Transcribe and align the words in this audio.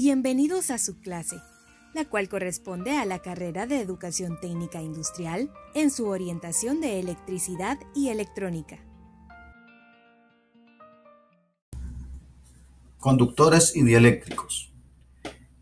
Bienvenidos 0.00 0.70
a 0.70 0.78
su 0.78 1.00
clase, 1.00 1.42
la 1.92 2.04
cual 2.04 2.28
corresponde 2.28 2.96
a 2.96 3.04
la 3.04 3.18
carrera 3.18 3.66
de 3.66 3.80
Educación 3.80 4.38
Técnica 4.40 4.80
Industrial 4.80 5.50
en 5.74 5.90
su 5.90 6.06
orientación 6.06 6.80
de 6.80 7.00
electricidad 7.00 7.80
y 7.96 8.10
electrónica. 8.10 8.78
Conductores 13.00 13.74
y 13.74 13.82
dieléctricos. 13.82 14.72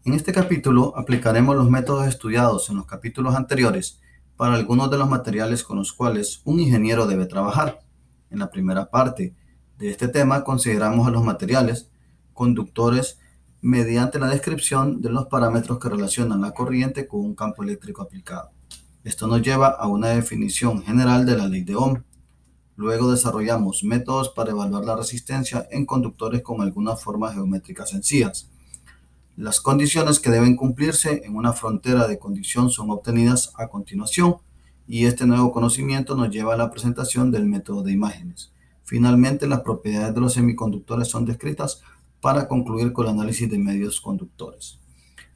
En 0.04 0.12
este 0.12 0.34
capítulo 0.34 0.92
aplicaremos 0.98 1.56
los 1.56 1.70
métodos 1.70 2.06
estudiados 2.06 2.68
en 2.68 2.76
los 2.76 2.84
capítulos 2.84 3.34
anteriores 3.36 4.02
para 4.36 4.52
algunos 4.52 4.90
de 4.90 4.98
los 4.98 5.08
materiales 5.08 5.62
con 5.62 5.78
los 5.78 5.94
cuales 5.94 6.42
un 6.44 6.60
ingeniero 6.60 7.06
debe 7.06 7.24
trabajar. 7.24 7.80
En 8.28 8.40
la 8.40 8.50
primera 8.50 8.90
parte 8.90 9.34
de 9.78 9.90
este 9.90 10.08
tema 10.08 10.44
consideramos 10.44 11.08
a 11.08 11.10
los 11.10 11.24
materiales 11.24 11.88
conductores 12.34 13.18
mediante 13.66 14.20
la 14.20 14.28
descripción 14.28 15.02
de 15.02 15.10
los 15.10 15.26
parámetros 15.26 15.80
que 15.80 15.88
relacionan 15.88 16.40
la 16.40 16.52
corriente 16.52 17.08
con 17.08 17.18
un 17.22 17.34
campo 17.34 17.64
eléctrico 17.64 18.00
aplicado. 18.00 18.50
Esto 19.02 19.26
nos 19.26 19.42
lleva 19.42 19.70
a 19.70 19.88
una 19.88 20.10
definición 20.10 20.84
general 20.84 21.26
de 21.26 21.36
la 21.36 21.48
ley 21.48 21.64
de 21.64 21.74
Ohm. 21.74 22.04
Luego 22.76 23.10
desarrollamos 23.10 23.82
métodos 23.82 24.28
para 24.28 24.52
evaluar 24.52 24.84
la 24.84 24.94
resistencia 24.94 25.66
en 25.72 25.84
conductores 25.84 26.42
con 26.42 26.62
algunas 26.62 27.02
formas 27.02 27.34
geométricas 27.34 27.90
sencillas. 27.90 28.48
Las 29.36 29.60
condiciones 29.60 30.20
que 30.20 30.30
deben 30.30 30.54
cumplirse 30.54 31.22
en 31.24 31.34
una 31.34 31.52
frontera 31.52 32.06
de 32.06 32.20
condición 32.20 32.70
son 32.70 32.92
obtenidas 32.92 33.52
a 33.56 33.66
continuación 33.66 34.36
y 34.86 35.06
este 35.06 35.26
nuevo 35.26 35.50
conocimiento 35.50 36.14
nos 36.14 36.30
lleva 36.30 36.54
a 36.54 36.56
la 36.56 36.70
presentación 36.70 37.32
del 37.32 37.46
método 37.46 37.82
de 37.82 37.90
imágenes. 37.90 38.52
Finalmente, 38.84 39.48
las 39.48 39.62
propiedades 39.62 40.14
de 40.14 40.20
los 40.20 40.34
semiconductores 40.34 41.08
son 41.08 41.24
descritas 41.24 41.82
para 42.20 42.48
concluir 42.48 42.92
con 42.92 43.06
el 43.06 43.12
análisis 43.12 43.50
de 43.50 43.58
medios 43.58 44.00
conductores. 44.00 44.78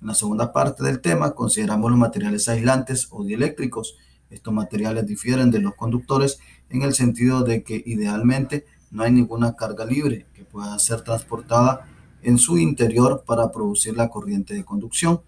En 0.01 0.09
la 0.09 0.15
segunda 0.15 0.53
parte 0.53 0.83
del 0.83 1.01
tema 1.01 1.33
consideramos 1.33 1.91
los 1.91 1.99
materiales 1.99 2.49
aislantes 2.49 3.09
o 3.11 3.23
dieléctricos. 3.23 3.97
Estos 4.31 4.55
materiales 4.55 5.07
difieren 5.07 5.51
de 5.51 5.61
los 5.61 5.75
conductores 5.75 6.39
en 6.71 6.83
el 6.83 6.95
sentido 6.95 7.43
de 7.43 7.63
que 7.63 7.83
idealmente 7.85 8.65
no 8.91 9.03
hay 9.03 9.13
ninguna 9.13 9.57
carga 9.57 9.85
libre 9.85 10.27
que 10.35 10.45
pueda 10.45 10.79
ser 10.79 11.03
transportada 11.03 11.87
en 12.23 12.39
su 12.39 12.59
interior 12.59 13.25
para 13.27 13.51
producir 13.53 13.97
la 13.97 14.09
corriente 14.09 14.55
de 14.55 14.65
conducción. 14.65 15.21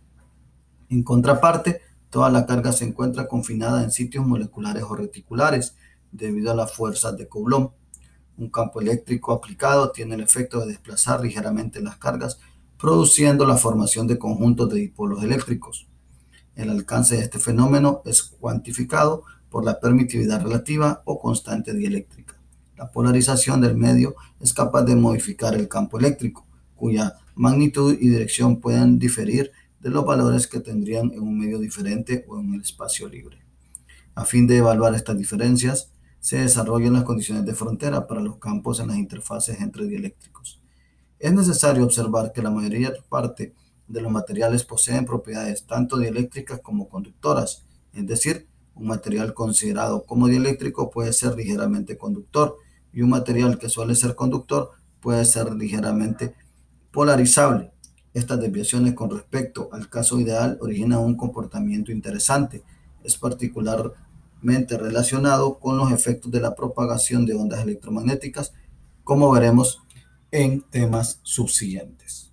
En 0.88 1.02
contraparte, 1.02 1.80
toda 2.10 2.30
la 2.30 2.46
carga 2.46 2.72
se 2.72 2.84
encuentra 2.84 3.28
confinada 3.28 3.82
en 3.82 3.90
sitios 3.90 4.26
moleculares 4.26 4.84
o 4.84 4.94
reticulares 4.94 5.76
debido 6.10 6.50
a 6.50 6.54
las 6.54 6.72
fuerzas 6.74 7.16
de 7.16 7.28
Coulomb. 7.28 7.70
Un 8.42 8.50
campo 8.50 8.80
eléctrico 8.80 9.30
aplicado 9.30 9.92
tiene 9.92 10.16
el 10.16 10.20
efecto 10.20 10.58
de 10.58 10.72
desplazar 10.72 11.20
ligeramente 11.20 11.80
las 11.80 11.96
cargas, 11.96 12.40
produciendo 12.76 13.46
la 13.46 13.56
formación 13.56 14.08
de 14.08 14.18
conjuntos 14.18 14.68
de 14.68 14.80
dipolos 14.80 15.22
eléctricos. 15.22 15.86
El 16.56 16.68
alcance 16.70 17.14
de 17.14 17.22
este 17.22 17.38
fenómeno 17.38 18.02
es 18.04 18.24
cuantificado 18.24 19.22
por 19.48 19.64
la 19.64 19.78
permitividad 19.78 20.42
relativa 20.42 21.02
o 21.04 21.20
constante 21.20 21.72
dieléctrica. 21.72 22.34
La 22.76 22.90
polarización 22.90 23.60
del 23.60 23.76
medio 23.76 24.16
es 24.40 24.52
capaz 24.52 24.82
de 24.82 24.96
modificar 24.96 25.54
el 25.54 25.68
campo 25.68 26.00
eléctrico, 26.00 26.44
cuya 26.74 27.14
magnitud 27.36 27.96
y 28.00 28.08
dirección 28.08 28.58
pueden 28.58 28.98
diferir 28.98 29.52
de 29.78 29.90
los 29.90 30.04
valores 30.04 30.48
que 30.48 30.58
tendrían 30.58 31.12
en 31.12 31.20
un 31.20 31.38
medio 31.38 31.60
diferente 31.60 32.24
o 32.26 32.40
en 32.40 32.54
el 32.54 32.62
espacio 32.62 33.08
libre. 33.08 33.38
A 34.16 34.24
fin 34.24 34.48
de 34.48 34.56
evaluar 34.56 34.96
estas 34.96 35.16
diferencias, 35.16 35.92
se 36.22 36.38
desarrollan 36.38 36.92
las 36.92 37.02
condiciones 37.02 37.44
de 37.44 37.52
frontera 37.52 38.06
para 38.06 38.20
los 38.20 38.36
campos 38.36 38.78
en 38.78 38.86
las 38.86 38.96
interfaces 38.96 39.60
entre 39.60 39.88
dieléctricos. 39.88 40.62
Es 41.18 41.32
necesario 41.32 41.82
observar 41.82 42.32
que 42.32 42.40
la 42.40 42.50
mayoría 42.52 42.92
parte 43.08 43.52
de 43.88 44.00
los 44.00 44.12
materiales 44.12 44.62
poseen 44.62 45.04
propiedades 45.04 45.66
tanto 45.66 45.98
dieléctricas 45.98 46.60
como 46.60 46.88
conductoras, 46.88 47.66
es 47.92 48.06
decir, 48.06 48.46
un 48.76 48.86
material 48.86 49.34
considerado 49.34 50.04
como 50.04 50.28
dieléctrico 50.28 50.90
puede 50.90 51.12
ser 51.12 51.34
ligeramente 51.34 51.98
conductor 51.98 52.56
y 52.92 53.02
un 53.02 53.10
material 53.10 53.58
que 53.58 53.68
suele 53.68 53.96
ser 53.96 54.14
conductor 54.14 54.70
puede 55.00 55.24
ser 55.24 55.52
ligeramente 55.52 56.36
polarizable. 56.92 57.72
Estas 58.14 58.40
desviaciones 58.40 58.94
con 58.94 59.10
respecto 59.10 59.70
al 59.72 59.88
caso 59.88 60.20
ideal 60.20 60.56
originan 60.60 61.00
un 61.00 61.16
comportamiento 61.16 61.90
interesante. 61.90 62.62
Es 63.02 63.16
particular 63.16 63.92
relacionado 64.42 65.58
con 65.58 65.76
los 65.76 65.92
efectos 65.92 66.30
de 66.32 66.40
la 66.40 66.54
propagación 66.54 67.26
de 67.26 67.34
ondas 67.34 67.62
electromagnéticas, 67.62 68.52
como 69.04 69.30
veremos 69.30 69.82
en 70.30 70.62
temas 70.62 71.20
subsiguientes. 71.22 72.32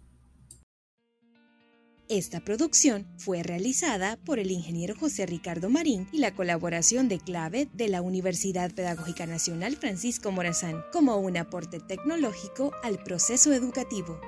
Esta 2.10 2.40
producción 2.40 3.06
fue 3.20 3.44
realizada 3.44 4.18
por 4.26 4.40
el 4.40 4.50
ingeniero 4.50 4.96
José 5.00 5.28
Ricardo 5.28 5.70
Marín 5.70 6.08
y 6.12 6.18
la 6.18 6.34
colaboración 6.34 7.08
de 7.08 7.20
clave 7.20 7.70
de 7.74 7.88
la 7.88 8.02
Universidad 8.02 8.72
Pedagógica 8.72 9.28
Nacional 9.28 9.78
Francisco 9.78 10.32
Morazán 10.32 10.84
como 10.92 11.18
un 11.18 11.38
aporte 11.38 11.80
tecnológico 11.80 12.72
al 12.82 12.98
proceso 13.04 13.54
educativo. 13.54 14.20